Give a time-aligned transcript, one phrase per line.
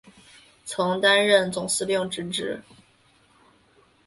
[0.65, 2.63] 曾担任总司令之职。